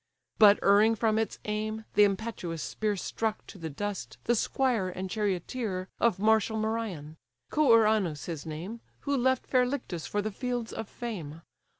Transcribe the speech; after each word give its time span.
But 0.39 0.57
erring 0.63 0.95
from 0.95 1.19
its 1.19 1.37
aim, 1.45 1.85
the 1.93 2.05
impetuous 2.05 2.63
spear 2.63 2.95
Struck 2.95 3.45
to 3.45 3.59
the 3.59 3.69
dust 3.69 4.17
the 4.23 4.33
squire 4.33 4.89
and 4.89 5.11
charioteer 5.11 5.89
Of 5.99 6.17
martial 6.17 6.57
Merion: 6.57 7.17
Coeranus 7.51 8.25
his 8.25 8.43
name, 8.43 8.81
Who 9.01 9.15
left 9.15 9.45
fair 9.45 9.63
Lyctus 9.63 10.07
for 10.07 10.23
the 10.23 10.31
fields 10.31 10.73
of 10.73 10.89
fame. 10.89 11.43